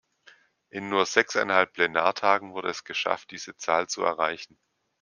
[0.71, 4.57] In nur sechseinhalb Plenartagen wurde es geschafft, diese Zahl zu erreichen.